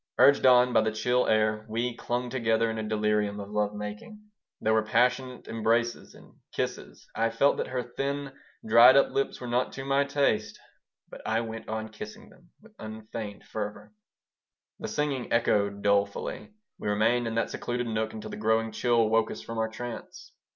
[0.17, 4.19] Urged on by the chill air, we clung together in a delirium of love making.
[4.59, 7.05] There were passionate embraces and kisses.
[7.13, 8.31] I felt that her thin,
[8.65, 10.59] dried up lips were not to my taste,
[11.07, 13.93] but I went on kissing them with unfeigned fervor.
[14.79, 16.49] The singing echoed dolefully.
[16.79, 20.33] We remained in that secluded nook until the growing chill woke us from our trance.